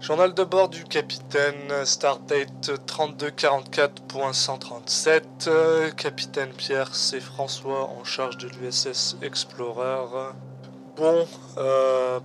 Journal 0.00 0.32
de 0.32 0.44
bord 0.44 0.68
du 0.68 0.84
capitaine, 0.84 1.84
stardate 1.84 2.70
3244.137, 2.86 5.48
euh, 5.48 5.90
capitaine 5.90 6.50
Pierre 6.50 6.94
C. 6.94 7.18
François 7.18 7.90
en 7.90 8.04
charge 8.04 8.38
de 8.38 8.48
l'USS 8.48 9.16
Explorer. 9.22 10.04
Bon, 10.96 11.26
euh, 11.56 12.20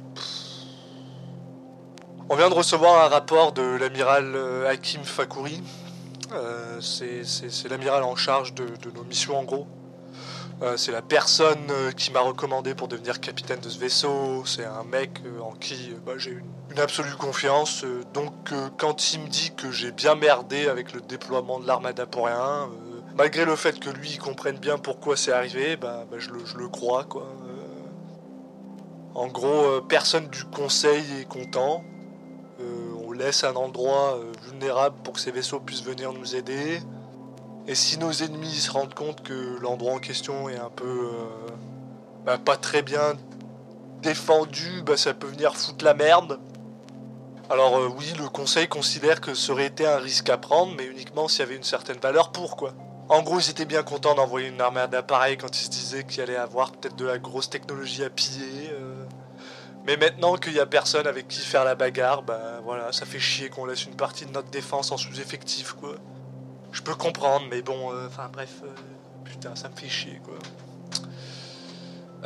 on 2.29 2.35
vient 2.35 2.49
de 2.49 2.53
recevoir 2.53 3.05
un 3.05 3.09
rapport 3.09 3.53
de 3.53 3.63
l'amiral 3.63 4.35
euh, 4.35 4.69
Hakim 4.69 5.03
Fakouri. 5.03 5.63
c'est 6.79 7.23
l'amiral 7.69 8.03
en 8.03 8.15
charge 8.15 8.53
de 8.53 8.67
nos 8.93 9.03
missions 9.03 9.39
en 9.39 9.43
gros. 9.43 9.65
Euh, 10.61 10.77
c'est 10.77 10.91
la 10.91 11.01
personne 11.01 11.67
euh, 11.71 11.91
qui 11.91 12.11
m'a 12.11 12.21
recommandé 12.21 12.75
pour 12.75 12.87
devenir 12.87 13.19
capitaine 13.19 13.59
de 13.59 13.69
ce 13.69 13.79
vaisseau. 13.79 14.45
C'est 14.45 14.65
un 14.65 14.83
mec 14.83 15.21
euh, 15.25 15.41
en 15.41 15.51
qui 15.51 15.91
bah, 16.05 16.13
j'ai 16.17 16.31
une, 16.31 16.79
absolue 16.79 17.15
confiance. 17.15 17.85
donc 18.15 18.51
quand 18.79 19.13
il 19.13 19.19
me 19.19 19.27
dit 19.27 19.51
que 19.55 19.71
j'ai 19.71 19.91
bien 19.91 20.15
merdé 20.15 20.67
avec 20.67 20.91
le 20.93 21.01
déploiement 21.01 21.59
de 21.59 21.67
l'armada 21.67 22.07
pour 22.07 22.25
rien, 22.25 22.67
malgré 23.15 23.45
le 23.45 23.55
fait 23.55 23.79
que 23.79 23.91
lui 23.91 24.17
comprenne 24.17 24.57
bien 24.57 24.79
pourquoi 24.79 25.15
c'est 25.15 25.31
arrivé, 25.31 25.77
bah, 25.77 26.05
bah 26.09 26.17
je, 26.17 26.31
le, 26.31 26.67
crois 26.69 27.03
quoi. 27.03 27.27
en 29.13 29.27
gros, 29.27 29.81
personne 29.87 30.29
du 30.29 30.45
conseil 30.45 31.03
est 31.21 31.27
content. 31.27 31.83
on 33.07 33.11
laisse 33.11 33.43
un 33.43 33.53
endroit 33.53 34.19
vulnérable 34.41 34.95
pour 35.03 35.13
que 35.13 35.19
ces 35.19 35.31
vaisseaux 35.31 35.59
puissent 35.59 35.83
venir 35.83 36.11
nous 36.11 36.35
aider. 36.35 36.79
Et 37.67 37.75
si 37.75 37.97
nos 37.97 38.11
ennemis 38.11 38.55
se 38.55 38.71
rendent 38.71 38.93
compte 38.93 39.23
que 39.23 39.57
l'endroit 39.61 39.93
en 39.93 39.99
question 39.99 40.49
est 40.49 40.57
un 40.57 40.69
peu 40.69 41.07
euh, 41.13 41.51
bah, 42.25 42.37
pas 42.37 42.57
très 42.57 42.81
bien 42.81 43.13
défendu, 44.01 44.81
bah, 44.85 44.97
ça 44.97 45.13
peut 45.13 45.27
venir 45.27 45.55
foutre 45.55 45.85
la 45.85 45.93
merde. 45.93 46.39
Alors 47.49 47.77
euh, 47.77 47.87
oui, 47.87 48.13
le 48.17 48.27
conseil 48.27 48.67
considère 48.67 49.21
que 49.21 49.33
ça 49.33 49.53
aurait 49.53 49.67
été 49.67 49.87
un 49.87 49.97
risque 49.97 50.29
à 50.29 50.37
prendre, 50.37 50.73
mais 50.77 50.85
uniquement 50.85 51.29
s'il 51.29 51.39
y 51.39 51.43
avait 51.43 51.55
une 51.55 51.63
certaine 51.63 51.99
valeur 51.99 52.31
pour 52.31 52.57
quoi. 52.57 52.73
En 53.09 53.21
gros, 53.21 53.39
ils 53.39 53.49
étaient 53.49 53.65
bien 53.65 53.83
contents 53.83 54.15
d'envoyer 54.15 54.47
une 54.49 54.59
armée 54.59 54.87
d'appareils 54.89 55.37
quand 55.37 55.59
ils 55.59 55.65
se 55.65 55.69
disaient 55.69 56.03
qu'il 56.03 56.21
allait 56.21 56.35
avoir 56.35 56.71
peut-être 56.71 56.95
de 56.95 57.05
la 57.05 57.17
grosse 57.17 57.49
technologie 57.49 58.03
à 58.03 58.09
piller. 58.09 58.71
Euh. 58.71 59.05
Mais 59.85 59.97
maintenant 59.97 60.35
qu'il 60.35 60.53
n'y 60.53 60.59
a 60.59 60.65
personne 60.65 61.05
avec 61.07 61.27
qui 61.27 61.41
faire 61.41 61.65
la 61.65 61.75
bagarre, 61.75 62.23
bah 62.23 62.61
voilà, 62.63 62.91
ça 62.91 63.05
fait 63.05 63.19
chier 63.19 63.49
qu'on 63.49 63.65
laisse 63.65 63.85
une 63.85 63.95
partie 63.95 64.25
de 64.25 64.31
notre 64.31 64.49
défense 64.49 64.91
en 64.91 64.97
sous-effectif 64.97 65.73
quoi. 65.73 65.95
Je 66.73 66.81
peux 66.81 66.95
comprendre, 66.95 67.45
mais 67.51 67.61
bon, 67.61 67.93
euh, 67.93 68.07
enfin 68.07 68.29
bref, 68.33 68.61
euh, 68.63 68.67
putain, 69.23 69.55
ça 69.55 69.69
me 69.69 69.75
fait 69.75 69.87
chier 69.87 70.19
quoi. 70.23 70.33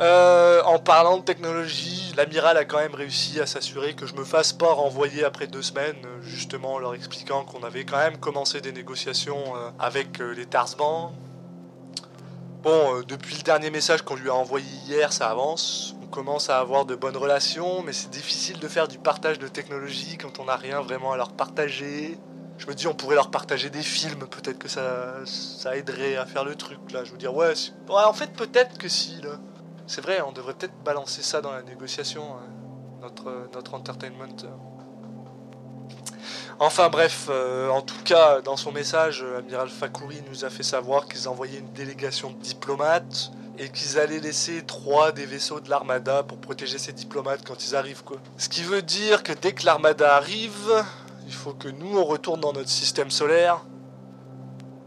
Euh, 0.00 0.62
en 0.62 0.78
parlant 0.78 1.18
de 1.18 1.22
technologie, 1.22 2.14
l'amiral 2.16 2.56
a 2.56 2.64
quand 2.64 2.78
même 2.78 2.94
réussi 2.94 3.40
à 3.40 3.46
s'assurer 3.46 3.94
que 3.94 4.06
je 4.06 4.14
me 4.14 4.24
fasse 4.24 4.52
pas 4.54 4.72
renvoyer 4.72 5.22
après 5.24 5.48
deux 5.48 5.60
semaines, 5.60 5.96
justement 6.22 6.74
en 6.74 6.78
leur 6.78 6.94
expliquant 6.94 7.44
qu'on 7.44 7.62
avait 7.62 7.84
quand 7.84 7.98
même 7.98 8.16
commencé 8.16 8.60
des 8.60 8.72
négociations 8.72 9.42
avec 9.78 10.18
les 10.18 10.46
Tarsban. 10.46 11.12
Bon, 12.62 13.02
depuis 13.06 13.36
le 13.36 13.42
dernier 13.42 13.70
message 13.70 14.02
qu'on 14.02 14.14
lui 14.14 14.30
a 14.30 14.34
envoyé 14.34 14.68
hier, 14.86 15.12
ça 15.12 15.28
avance. 15.28 15.96
On 16.00 16.06
commence 16.06 16.48
à 16.48 16.60
avoir 16.60 16.86
de 16.86 16.94
bonnes 16.94 17.16
relations, 17.16 17.82
mais 17.82 17.92
c'est 17.92 18.10
difficile 18.10 18.60
de 18.60 18.68
faire 18.68 18.86
du 18.86 18.98
partage 18.98 19.40
de 19.40 19.48
technologie 19.48 20.16
quand 20.16 20.38
on 20.38 20.44
n'a 20.44 20.56
rien 20.56 20.80
vraiment 20.80 21.12
à 21.12 21.16
leur 21.16 21.32
partager. 21.32 22.18
Je 22.58 22.66
me 22.66 22.74
dis, 22.74 22.86
on 22.88 22.94
pourrait 22.94 23.14
leur 23.14 23.30
partager 23.30 23.70
des 23.70 23.82
films, 23.82 24.26
peut-être 24.28 24.58
que 24.58 24.68
ça, 24.68 25.24
ça 25.24 25.76
aiderait 25.76 26.16
à 26.16 26.26
faire 26.26 26.44
le 26.44 26.56
truc, 26.56 26.78
là. 26.92 27.04
Je 27.04 27.12
veux 27.12 27.18
dire, 27.18 27.34
ouais, 27.34 27.54
en 27.88 28.12
fait, 28.12 28.32
peut-être 28.32 28.76
que 28.78 28.88
si, 28.88 29.20
là. 29.22 29.38
C'est 29.86 30.02
vrai, 30.02 30.20
on 30.20 30.32
devrait 30.32 30.54
peut-être 30.54 30.76
balancer 30.84 31.22
ça 31.22 31.40
dans 31.40 31.52
la 31.52 31.62
négociation, 31.62 32.22
hein, 32.22 32.46
notre, 33.00 33.48
notre 33.54 33.74
entertainment. 33.74 34.26
Enfin 36.60 36.88
bref, 36.88 37.28
euh, 37.30 37.70
en 37.70 37.82
tout 37.82 38.02
cas, 38.04 38.40
dans 38.40 38.56
son 38.56 38.72
message, 38.72 39.24
Amiral 39.38 39.68
Fakouri 39.68 40.22
nous 40.28 40.44
a 40.44 40.50
fait 40.50 40.64
savoir 40.64 41.06
qu'ils 41.06 41.28
envoyaient 41.28 41.60
une 41.60 41.72
délégation 41.72 42.30
de 42.30 42.36
diplomates 42.42 43.30
et 43.58 43.68
qu'ils 43.70 43.98
allaient 43.98 44.18
laisser 44.18 44.62
trois 44.66 45.12
des 45.12 45.24
vaisseaux 45.24 45.60
de 45.60 45.70
l'armada 45.70 46.24
pour 46.24 46.38
protéger 46.38 46.78
ces 46.78 46.92
diplomates 46.92 47.46
quand 47.46 47.64
ils 47.64 47.76
arrivent, 47.76 48.02
quoi. 48.02 48.18
Ce 48.36 48.48
qui 48.48 48.64
veut 48.64 48.82
dire 48.82 49.22
que 49.22 49.32
dès 49.32 49.52
que 49.52 49.64
l'armada 49.64 50.16
arrive, 50.16 50.84
il 51.28 51.34
faut 51.34 51.52
que 51.52 51.68
nous, 51.68 51.98
on 51.98 52.04
retourne 52.04 52.40
dans 52.40 52.54
notre 52.54 52.70
système 52.70 53.10
solaire. 53.10 53.60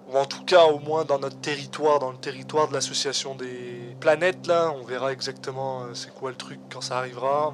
Ou 0.09 0.18
en 0.18 0.25
tout 0.25 0.44
cas, 0.44 0.66
au 0.66 0.79
moins 0.79 1.06
dans 1.06 1.19
notre 1.19 1.40
territoire, 1.40 2.00
dans 2.00 2.12
le 2.12 2.18
territoire 2.18 2.68
de 2.68 2.74
l'association 2.74 3.35
des 3.35 3.96
planètes, 4.00 4.47
là. 4.47 4.74
On 4.75 4.84
verra 4.84 5.13
exactement 5.13 5.84
euh, 5.84 5.94
c'est 5.94 6.12
quoi 6.12 6.31
le 6.31 6.35
truc 6.35 6.59
quand 6.74 6.81
ça 6.81 6.97
arrivera. 6.97 7.53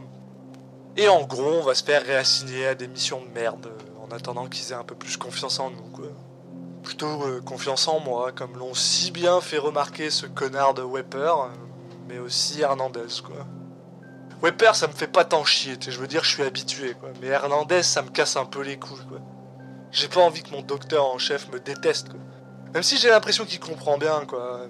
Et 0.96 1.10
en 1.10 1.24
gros, 1.26 1.60
on 1.60 1.64
va 1.64 1.76
se 1.76 1.84
faire 1.84 2.02
réassigner 2.02 2.68
à 2.68 2.76
des 2.76 2.88
missions 2.88 3.22
de 3.22 3.28
merde, 3.28 3.68
euh, 3.68 4.06
en 4.06 4.16
attendant 4.16 4.48
qu'ils 4.48 4.72
aient 4.72 4.76
un 4.76 4.86
peu 4.86 4.96
plus 4.96 5.18
confiance 5.18 5.60
en 5.60 5.70
nous, 5.70 5.92
quoi. 5.94 6.08
Plutôt 6.82 7.24
euh, 7.24 7.42
confiance 7.42 7.90
en 7.90 8.00
moi, 8.00 8.32
comme 8.32 8.58
l'ont 8.58 8.74
si 8.74 9.12
bien 9.12 9.42
fait 9.42 9.58
remarquer 9.58 10.10
ce 10.10 10.28
connard 10.28 10.74
de 10.74 10.82
Wepper, 10.82 11.34
mais 12.08 12.20
aussi 12.20 12.62
Hernandez, 12.62 13.22
quoi. 13.22 13.46
Wepper, 14.42 14.72
ça 14.74 14.88
me 14.88 14.94
fait 14.94 15.08
pas 15.08 15.26
tant 15.26 15.44
chier, 15.44 15.78
je 15.82 16.00
veux 16.00 16.08
dire, 16.08 16.24
je 16.24 16.30
suis 16.30 16.44
habitué, 16.44 16.94
quoi. 16.94 17.10
Mais 17.22 17.28
Hernandez, 17.28 17.82
ça 17.82 18.04
me 18.04 18.10
casse 18.10 18.36
un 18.36 18.46
peu 18.46 18.62
les 18.62 18.78
couilles, 18.78 19.06
quoi. 19.10 19.20
J'ai 19.92 20.08
pas 20.08 20.22
envie 20.22 20.44
que 20.44 20.52
mon 20.52 20.62
docteur 20.62 21.06
en 21.06 21.18
chef 21.18 21.50
me 21.52 21.60
déteste, 21.60 22.10
quoi. 22.10 22.20
Même 22.74 22.84
si 22.84 22.98
j'ai 22.98 23.10
l'impression 23.10 23.46
qu'il 23.46 23.60
comprend 23.60 23.98
bien, 23.98 24.26
quoi. 24.28 24.68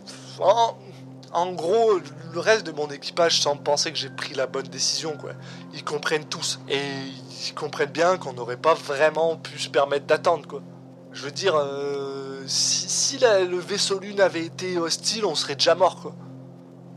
En, 1.33 1.51
gros, 1.51 1.99
le 2.33 2.39
reste 2.39 2.65
de 2.65 2.71
mon 2.71 2.87
équipage 2.87 3.41
semble 3.41 3.61
penser 3.61 3.91
que 3.91 3.97
j'ai 3.97 4.09
pris 4.09 4.33
la 4.35 4.47
bonne 4.47 4.67
décision, 4.67 5.17
quoi. 5.17 5.31
Ils 5.73 5.83
comprennent 5.83 6.25
tous. 6.25 6.59
Et 6.69 6.79
ils 6.79 7.53
comprennent 7.53 7.91
bien 7.91 8.17
qu'on 8.17 8.33
n'aurait 8.33 8.57
pas 8.57 8.73
vraiment 8.73 9.35
pu 9.35 9.59
se 9.59 9.69
permettre 9.69 10.05
d'attendre, 10.05 10.47
quoi. 10.47 10.61
Je 11.11 11.25
veux 11.25 11.31
dire, 11.31 11.55
euh, 11.57 12.43
si, 12.47 13.17
le 13.19 13.57
vaisseau 13.57 13.99
lune 13.99 14.21
avait 14.21 14.45
été 14.45 14.77
hostile, 14.77 15.25
on 15.25 15.35
serait 15.35 15.55
déjà 15.55 15.75
mort, 15.75 15.99
quoi. 16.01 16.15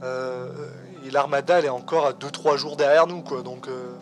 Euh, 0.03 0.69
et 1.05 1.11
l'armada 1.11 1.59
elle 1.59 1.67
est 1.67 1.69
encore 1.71 2.07
à 2.07 2.13
2-3 2.13 2.57
jours 2.57 2.77
derrière 2.77 3.07
nous 3.07 3.23
quoi 3.23 3.43
donc 3.43 3.69
euh. 3.69 3.95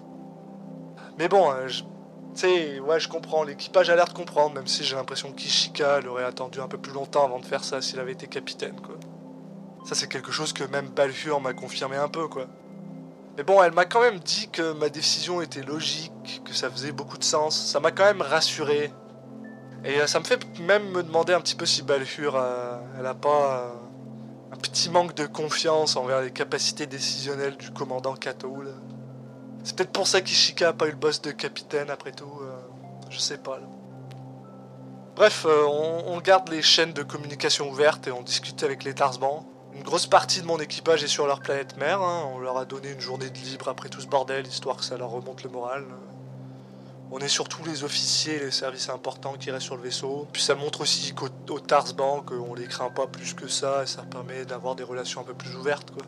mais 1.19 1.29
bon 1.29 1.51
hein, 1.51 1.67
tu 1.69 2.41
sais 2.41 2.81
ouais 2.81 3.01
je 3.01 3.09
comprends 3.09 3.43
l'équipage 3.43 3.91
a 3.91 3.97
l'air 3.97 4.07
de 4.07 4.13
comprendre 4.13 4.55
même 4.55 4.67
si 4.67 4.85
j'ai 4.85 4.97
l'impression 4.97 5.33
qu'Ishika 5.33 6.01
l'aurait 6.01 6.25
attendu 6.25 6.61
un 6.61 6.69
peu 6.69 6.79
plus 6.79 6.93
longtemps 6.93 7.25
avant 7.25 7.39
de 7.39 7.45
faire 7.45 7.65
ça 7.65 7.81
s'il 7.81 8.01
avait 8.01 8.13
été 8.13 8.27
capitaine 8.27 8.81
quoi. 8.81 8.97
Ça 9.85 9.95
c'est 9.95 10.09
quelque 10.09 10.33
chose 10.33 10.53
que 10.53 10.65
même 10.65 10.89
Balfur 10.89 11.41
m'a 11.41 11.55
confirmé 11.55 11.97
un 11.97 12.09
peu 12.09 12.29
quoi. 12.29 12.47
Mais 13.37 13.43
bon 13.43 13.63
elle 13.63 13.73
m'a 13.73 13.85
quand 13.85 14.01
même 14.01 14.19
dit 14.19 14.49
que 14.51 14.73
ma 14.73 14.89
décision 14.89 15.41
était 15.41 15.63
logique 15.63 16.43
que 16.45 16.53
ça 16.53 16.71
faisait 16.71 16.93
beaucoup 16.93 17.19
de 17.19 17.25
sens 17.25 17.57
ça 17.57 17.81
m'a 17.81 17.91
quand 17.91 18.05
même 18.05 18.23
rassuré. 18.23 18.93
Et 19.85 20.01
euh, 20.01 20.07
ça 20.09 20.19
me 20.19 20.25
fait 20.25 20.41
même 20.61 20.91
me 20.91 21.03
demander 21.05 21.33
un 21.33 21.41
petit 21.41 21.55
peu 21.55 21.65
si 21.65 21.83
Balfur 21.83 22.35
euh, 22.37 22.79
elle 22.99 23.07
a 23.07 23.15
pas 23.15 23.73
un 24.53 24.57
petit 24.57 24.91
manque 24.91 25.15
de 25.15 25.27
confiance 25.27 25.97
envers 25.97 26.23
les 26.23 26.31
capacités 26.31 26.87
décisionnelles 26.87 27.57
du 27.57 27.71
commandant 27.71 28.15
Kato. 28.15 28.63
C'est 29.65 29.77
peut-être 29.77 29.93
pour 29.93 30.07
ça 30.07 30.21
qu'Ishika 30.21 30.69
a 30.69 30.73
pas 30.73 30.87
eu 30.87 30.93
le 30.93 30.97
boss 30.97 31.21
de 31.21 31.31
capitaine 31.31 31.91
après 31.91 32.13
tout. 32.13 32.33
Euh, 32.41 32.57
je 33.11 33.19
sais 33.19 33.39
pas. 33.39 33.61
Bref, 35.15 35.47
euh, 35.49 35.65
on, 35.65 36.19
garde 36.21 36.49
les 36.49 36.63
chaînes 36.63 36.93
de 36.93 37.03
communication 37.03 37.69
ouvertes 37.69 38.07
et 38.07 38.13
on 38.13 38.23
discute 38.23 38.63
avec 38.63 38.85
les 38.85 38.95
Tarsban. 38.95 39.45
Une 39.75 39.83
grosse 39.83 40.07
partie 40.07 40.41
de 40.41 40.47
mon 40.47 40.59
équipage 40.59 41.03
est 41.03 41.09
sur 41.09 41.27
leur 41.27 41.41
planète 41.41 41.77
mère. 41.77 42.01
Hein. 42.01 42.31
On 42.33 42.39
leur 42.39 42.57
a 42.57 42.65
donné 42.65 42.91
une 42.91 43.01
journée 43.01 43.29
de 43.29 43.39
libre 43.39 43.69
après 43.69 43.89
tout 43.89 44.01
ce 44.01 44.07
bordel, 44.07 44.47
histoire 44.47 44.77
que 44.77 44.85
ça 44.85 44.97
leur 44.97 45.11
remonte 45.11 45.43
le 45.43 45.51
moral. 45.51 45.85
On 47.11 47.19
est 47.21 47.29
surtout 47.29 47.65
les 47.65 47.85
officiers, 47.85 48.39
les 48.39 48.51
services 48.51 48.91
importants 48.91 49.35
qui 49.35 49.51
restent 49.51 49.67
sur 49.67 49.77
le 49.77 49.83
vaisseau. 49.83 50.27
Puis 50.33 50.43
ça 50.43 50.55
montre 50.55 50.83
aussi 50.83 51.15
qu'au 51.15 51.59
Tarsban, 51.59 52.21
qu'on 52.21 52.55
les 52.55 52.67
craint 52.67 52.91
pas 52.91 53.07
plus 53.07 53.33
que 53.33 53.49
ça, 53.49 53.85
et 53.85 53.87
ça 53.87 54.03
permet 54.03 54.45
d'avoir 54.45 54.75
des 54.75 54.85
relations 54.85 55.23
un 55.23 55.25
peu 55.25 55.35
plus 55.35 55.55
ouvertes. 55.57 55.91
Quoi. 55.91 56.03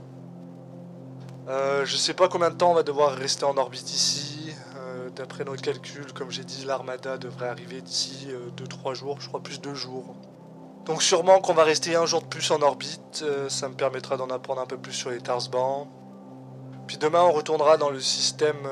Euh, 1.48 1.84
je 1.86 1.96
sais 1.96 2.14
pas 2.14 2.28
combien 2.28 2.50
de 2.50 2.54
temps 2.54 2.70
on 2.70 2.74
va 2.74 2.82
devoir 2.82 3.12
rester 3.12 3.44
en 3.44 3.56
orbite 3.56 3.90
ici. 3.90 4.54
Euh, 4.76 5.08
d'après 5.10 5.44
nos 5.44 5.54
calculs, 5.54 6.12
comme 6.12 6.30
j'ai 6.30 6.44
dit, 6.44 6.64
l'armada 6.66 7.16
devrait 7.16 7.48
arriver 7.48 7.80
d'ici 7.80 8.28
2-3 8.56 8.90
euh, 8.90 8.94
jours, 8.94 9.20
je 9.20 9.28
crois 9.28 9.42
plus 9.42 9.60
2 9.60 9.74
jours. 9.74 10.14
Donc 10.84 11.02
sûrement 11.02 11.40
qu'on 11.40 11.54
va 11.54 11.64
rester 11.64 11.96
un 11.96 12.04
jour 12.04 12.20
de 12.20 12.26
plus 12.26 12.50
en 12.50 12.60
orbite, 12.62 13.24
ça 13.48 13.68
me 13.68 13.74
permettra 13.74 14.16
d'en 14.16 14.28
apprendre 14.30 14.60
un 14.60 14.66
peu 14.66 14.78
plus 14.78 14.92
sur 14.92 15.10
les 15.10 15.20
Tarsban. 15.20 15.88
Puis 16.90 16.98
demain 16.98 17.22
on 17.22 17.30
retournera 17.30 17.76
dans 17.76 17.90
le 17.90 18.00
système, 18.00 18.66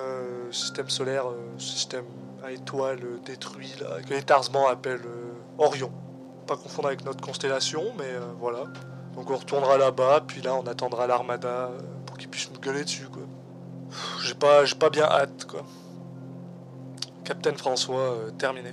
système 0.51 0.91
solaire, 0.91 1.27
système 1.57 2.03
étoile 2.51 3.01
détruit 3.25 3.73
là, 3.81 4.01
que 4.03 4.13
les 4.13 4.23
Tarsman 4.23 4.65
appellent 4.69 5.07
euh, 5.07 5.33
Orion. 5.59 5.93
Pas 6.49 6.57
confondre 6.57 6.89
avec 6.89 7.05
notre 7.05 7.21
constellation, 7.21 7.93
mais 7.97 8.05
euh, 8.07 8.21
voilà. 8.41 8.65
Donc 9.15 9.31
on 9.31 9.37
retournera 9.37 9.79
là-bas, 9.79 10.23
puis 10.27 10.41
là 10.41 10.55
on 10.55 10.67
attendra 10.67 11.07
l'armada 11.07 11.49
euh, 11.49 11.79
pour 12.07 12.17
qu'ils 12.17 12.29
puissent 12.29 12.51
nous 12.53 12.61
gueuler 12.61 12.85
dessus. 12.85 13.07
J'ai 14.23 14.35
pas, 14.35 14.65
pas 14.79 14.91
bien 14.91 15.05
hâte 15.05 15.47
quoi. 15.47 15.63
Captain 17.25 17.55
François, 17.55 18.17
terminé. 18.37 18.73